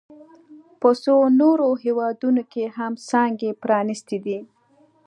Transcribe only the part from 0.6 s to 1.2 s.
په څو